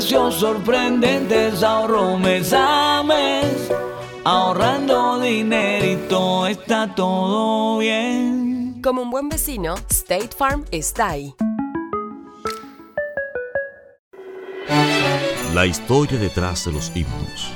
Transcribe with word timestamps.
Precios 0.00 0.36
sorprendentes 0.36 1.62
ahorro 1.62 2.16
mes 2.16 2.54
a 2.56 3.02
mes. 3.02 3.70
Ahorrando 4.24 5.20
dinerito 5.20 6.46
está 6.46 6.94
todo 6.94 7.76
bien. 7.76 8.80
Como 8.82 9.02
un 9.02 9.10
buen 9.10 9.28
vecino, 9.28 9.74
State 9.90 10.30
Farm 10.34 10.64
está 10.70 11.10
ahí. 11.10 11.34
La 15.52 15.66
historia 15.66 16.18
detrás 16.18 16.64
de 16.64 16.72
los 16.72 16.90
himnos. 16.96 17.52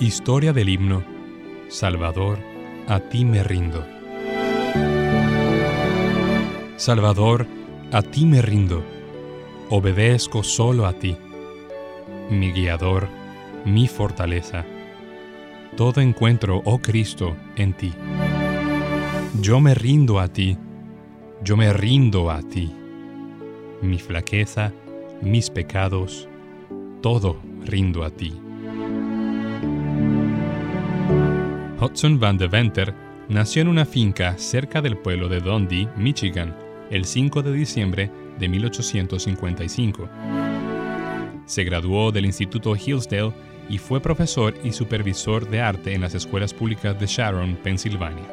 Historia 0.00 0.52
del 0.52 0.68
himno. 0.68 1.15
Salvador, 1.68 2.38
a 2.86 3.00
ti 3.00 3.24
me 3.24 3.42
rindo. 3.42 3.84
Salvador, 6.76 7.44
a 7.90 8.02
ti 8.02 8.24
me 8.24 8.40
rindo. 8.40 8.84
Obedezco 9.70 10.42
solo 10.42 10.86
a 10.86 10.92
ti. 10.92 11.14
Mi 12.30 12.52
guiador, 12.52 13.08
mi 13.64 13.88
fortaleza. 13.88 14.64
Todo 15.76 16.00
encuentro, 16.00 16.62
oh 16.64 16.78
Cristo, 16.78 17.36
en 17.56 17.72
ti. 17.72 17.92
Yo 19.40 19.58
me 19.58 19.74
rindo 19.74 20.20
a 20.20 20.28
ti. 20.28 20.56
Yo 21.42 21.56
me 21.56 21.72
rindo 21.72 22.30
a 22.30 22.42
ti. 22.42 22.72
Mi 23.82 23.98
flaqueza, 23.98 24.72
mis 25.20 25.50
pecados, 25.50 26.28
todo 27.02 27.40
rindo 27.64 28.04
a 28.04 28.10
ti. 28.10 28.45
Hudson 31.86 32.18
Van 32.18 32.36
de 32.36 32.48
Venter 32.48 32.92
nació 33.28 33.62
en 33.62 33.68
una 33.68 33.84
finca 33.84 34.36
cerca 34.38 34.82
del 34.82 34.96
pueblo 34.96 35.28
de 35.28 35.38
Dundee, 35.38 35.88
Michigan, 35.96 36.52
el 36.90 37.04
5 37.04 37.44
de 37.44 37.52
diciembre 37.52 38.10
de 38.40 38.48
1855. 38.48 40.08
Se 41.44 41.62
graduó 41.62 42.10
del 42.10 42.26
Instituto 42.26 42.74
Hillsdale 42.74 43.32
y 43.68 43.78
fue 43.78 44.00
profesor 44.00 44.52
y 44.64 44.72
supervisor 44.72 45.48
de 45.48 45.60
arte 45.60 45.94
en 45.94 46.00
las 46.00 46.16
escuelas 46.16 46.52
públicas 46.52 46.98
de 46.98 47.06
Sharon, 47.06 47.54
Pensilvania. 47.54 48.26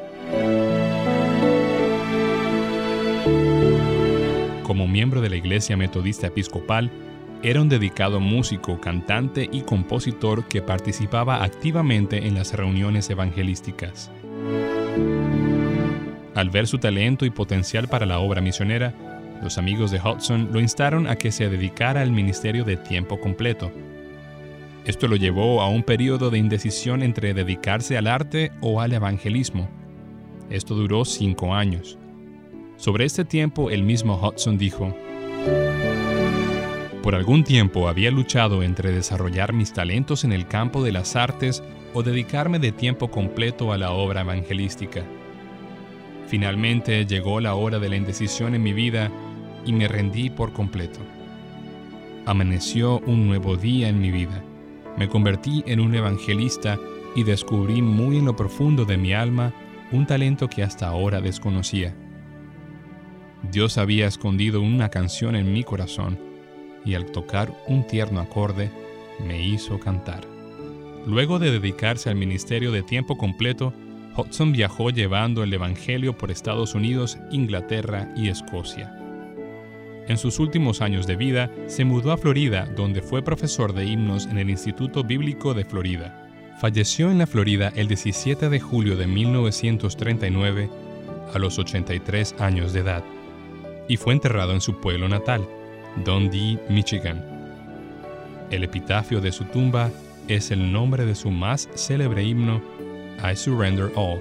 Como 4.64 4.88
miembro 4.88 5.22
de 5.22 5.30
la 5.30 5.36
Iglesia 5.36 5.78
Metodista 5.78 6.26
Episcopal, 6.26 6.90
era 7.44 7.62
un 7.62 7.68
dedicado 7.68 8.22
músico, 8.22 8.80
cantante 8.80 9.50
y 9.52 9.62
compositor 9.64 10.48
que 10.48 10.62
participaba 10.62 11.44
activamente 11.44 12.26
en 12.26 12.36
las 12.36 12.54
reuniones 12.54 13.10
evangelísticas. 13.10 14.10
Al 16.36 16.50
ver 16.50 16.68
su 16.68 16.78
talento 16.78 17.26
y 17.26 17.30
potencial 17.30 17.90
para 17.90 18.06
la 18.06 18.20
obra 18.20 18.40
misionera, 18.40 18.94
los 19.44 19.58
amigos 19.58 19.92
de 19.92 20.00
Hudson 20.00 20.52
lo 20.54 20.62
instaron 20.62 21.06
a 21.06 21.18
que 21.18 21.34
se 21.34 21.50
dedicara 21.50 22.00
al 22.00 22.14
ministerio 22.14 22.64
de 22.64 22.78
tiempo 22.78 23.20
completo. 23.20 23.74
Esto 24.86 25.10
lo 25.10 25.18
llevó 25.18 25.62
a 25.62 25.68
un 25.68 25.84
periodo 25.84 26.30
de 26.30 26.38
indecisión 26.38 27.04
entre 27.04 27.34
dedicarse 27.34 27.98
al 27.98 28.08
arte 28.08 28.54
o 28.62 28.80
al 28.80 28.94
evangelismo. 28.94 29.70
Esto 30.50 30.76
duró 30.76 31.04
cinco 31.04 31.54
años. 31.54 31.98
Sobre 32.78 33.04
este 33.04 33.26
tiempo, 33.26 33.70
el 33.70 33.84
mismo 33.84 34.16
Hudson 34.16 34.58
dijo, 34.58 34.96
por 37.04 37.16
algún 37.16 37.44
tiempo 37.44 37.90
había 37.90 38.12
luchado 38.12 38.64
entre 38.64 38.94
desarrollar 38.94 39.52
mis 39.52 39.74
talentos 39.74 40.24
en 40.24 40.32
el 40.32 40.48
campo 40.48 40.82
de 40.82 40.94
las 40.94 41.18
artes 41.18 41.62
o 41.94 42.02
dedicarme 42.02 42.60
de 42.60 42.72
tiempo 42.72 43.12
completo 43.12 43.74
a 43.74 43.78
la 43.78 43.92
obra 43.92 44.22
evangelística. 44.22 45.04
Finalmente 46.28 47.06
llegó 47.06 47.42
la 47.42 47.56
hora 47.56 47.78
de 47.78 47.90
la 47.90 47.98
indecisión 47.98 48.56
en 48.56 48.64
mi 48.64 48.72
vida 48.72 49.12
y 49.66 49.74
me 49.74 49.90
rendí 49.90 50.30
por 50.30 50.54
completo. 50.54 51.02
Amaneció 52.26 53.00
un 53.00 53.28
nuevo 53.28 53.58
día 53.58 53.90
en 53.90 54.00
mi 54.00 54.10
vida. 54.10 54.42
Me 54.98 55.10
convertí 55.10 55.62
en 55.68 55.82
un 55.82 55.94
evangelista 55.94 56.80
y 57.18 57.24
descubrí 57.24 57.82
muy 57.82 58.20
en 58.20 58.26
lo 58.26 58.38
profundo 58.38 58.86
de 58.86 58.96
mi 58.96 59.12
alma 59.14 59.52
un 59.92 60.08
talento 60.08 60.50
que 60.50 60.64
hasta 60.64 60.88
ahora 60.88 61.20
desconocía. 61.20 61.94
Dios 63.52 63.78
había 63.78 64.08
escondido 64.08 64.62
una 64.62 64.88
canción 64.88 65.36
en 65.36 65.52
mi 65.52 65.66
corazón 65.66 66.33
y 66.86 66.96
al 66.96 67.06
tocar 67.06 67.54
un 67.68 67.86
tierno 67.86 68.20
acorde 68.20 68.72
me 69.26 69.46
hizo 69.46 69.80
cantar. 69.80 70.22
Luego 71.06 71.40
de 71.40 71.52
dedicarse 71.52 72.10
al 72.10 72.16
ministerio 72.16 72.72
de 72.72 72.84
tiempo 72.84 73.18
completo, 73.18 73.74
Hudson 74.16 74.52
viajó 74.52 74.90
llevando 74.90 75.44
el 75.44 75.54
Evangelio 75.54 76.18
por 76.18 76.32
Estados 76.32 76.76
Unidos, 76.76 77.18
Inglaterra 77.32 78.14
y 78.16 78.30
Escocia. 78.30 78.96
En 80.08 80.18
sus 80.18 80.40
últimos 80.40 80.82
años 80.82 81.08
de 81.08 81.16
vida, 81.16 81.50
se 81.68 81.86
mudó 81.86 82.12
a 82.12 82.18
Florida, 82.18 82.68
donde 82.76 83.02
fue 83.02 83.24
profesor 83.24 83.74
de 83.74 83.86
himnos 83.86 84.26
en 84.28 84.38
el 84.38 84.50
Instituto 84.50 85.04
Bíblico 85.04 85.54
de 85.54 85.66
Florida. 85.66 86.20
Falleció 86.60 87.10
en 87.10 87.18
la 87.18 87.28
Florida 87.28 87.72
el 87.76 87.88
17 87.88 88.50
de 88.50 88.60
julio 88.60 88.96
de 88.96 89.08
1939, 89.08 90.70
a 91.34 91.40
los 91.40 91.58
83 91.58 92.36
años 92.40 92.74
de 92.74 92.82
edad, 92.82 93.04
y 93.88 93.98
fue 93.98 94.14
enterrado 94.14 94.54
en 94.54 94.62
su 94.62 94.80
pueblo 94.80 95.10
natal, 95.10 95.48
Dundee, 96.04 96.60
Michigan. 96.70 97.24
El 98.52 98.64
epitafio 98.64 99.22
de 99.22 99.32
su 99.32 99.46
tumba 99.46 99.92
es 100.28 100.52
el 100.52 100.72
nombre 100.72 101.06
de 101.06 101.16
su 101.16 101.32
más 101.32 101.70
célebre 101.76 102.24
himno, 102.24 102.62
I 103.24 103.36
Surrender 103.36 103.92
All. 103.96 104.20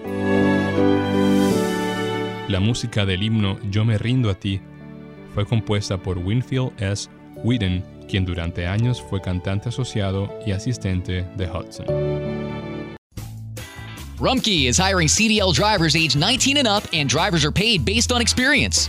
La 2.49 2.61
música 2.61 3.07
del 3.07 3.23
himno 3.23 3.59
Yo 3.71 3.85
me 3.85 3.99
rindo 3.99 4.31
a 4.31 4.35
ti 4.35 4.61
fue 5.35 5.47
compuesta 5.47 5.97
por 5.97 6.19
Winfield 6.19 6.73
S. 6.79 7.09
Whedon, 7.43 7.83
quien 8.09 8.25
durante 8.25 8.67
años 8.67 9.03
fue 9.09 9.21
cantante 9.21 9.71
asociado 9.71 10.31
y 10.47 10.53
asistente 10.53 11.25
de 11.37 11.47
Hudson. 11.47 11.87
Rumkey 14.19 14.69
is 14.69 14.79
hiring 14.79 15.09
CDL 15.09 15.53
drivers 15.53 15.97
age 15.97 16.15
19 16.15 16.57
and 16.57 16.69
up, 16.69 16.85
and 16.93 17.09
drivers 17.09 17.45
are 17.45 17.51
paid 17.51 17.85
based 17.85 18.13
on 18.13 18.21
experience. 18.21 18.89